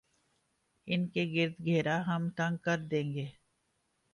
[0.87, 3.27] ان کے گرد گھیرا ہم تنگ کر دیں گے۔